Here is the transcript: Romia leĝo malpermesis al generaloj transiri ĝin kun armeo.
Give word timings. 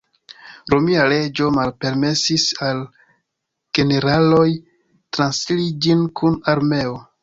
Romia 0.73 1.03
leĝo 1.13 1.49
malpermesis 1.57 2.47
al 2.69 2.83
generaloj 3.81 4.45
transiri 5.17 5.73
ĝin 5.87 6.07
kun 6.23 6.45
armeo. 6.57 7.03